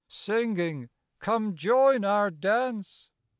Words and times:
Singing: 0.07 0.89
"Come 1.19 1.53
join 1.53 2.03
our 2.03 2.31
dance! 2.31 3.11